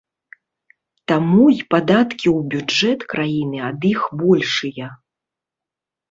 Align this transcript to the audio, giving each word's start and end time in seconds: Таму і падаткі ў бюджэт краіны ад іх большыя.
Таму 1.09 1.41
і 1.55 1.59
падаткі 1.73 2.27
ў 2.37 2.47
бюджэт 2.53 2.99
краіны 3.13 3.57
ад 3.67 3.79
іх 3.91 4.01
большыя. 4.23 4.87